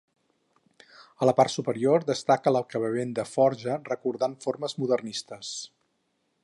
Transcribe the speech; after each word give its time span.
A 1.25 1.27
la 1.29 1.33
part 1.39 1.53
superior 1.55 2.07
destaca 2.07 2.55
l'acabament 2.57 3.13
de 3.19 3.27
forja 3.35 3.77
recordant 3.93 4.35
formes 4.47 4.77
modernistes. 4.85 5.55